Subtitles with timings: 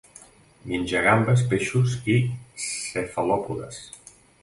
[0.71, 2.17] Menja gambes, peixos i
[2.67, 3.83] cefalòpodes.